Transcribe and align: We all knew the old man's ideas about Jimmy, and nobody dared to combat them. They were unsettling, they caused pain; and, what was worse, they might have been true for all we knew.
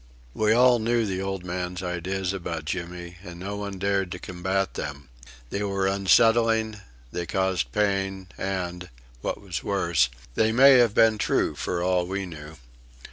We 0.33 0.51
all 0.51 0.79
knew 0.79 1.05
the 1.05 1.21
old 1.21 1.45
man's 1.45 1.83
ideas 1.83 2.33
about 2.33 2.65
Jimmy, 2.65 3.17
and 3.23 3.39
nobody 3.39 3.77
dared 3.77 4.11
to 4.13 4.17
combat 4.17 4.73
them. 4.73 5.09
They 5.51 5.61
were 5.61 5.85
unsettling, 5.85 6.81
they 7.11 7.27
caused 7.27 7.71
pain; 7.71 8.25
and, 8.35 8.89
what 9.21 9.39
was 9.39 9.63
worse, 9.63 10.09
they 10.33 10.51
might 10.51 10.69
have 10.69 10.95
been 10.95 11.19
true 11.19 11.53
for 11.53 11.83
all 11.83 12.07
we 12.07 12.25
knew. 12.25 12.55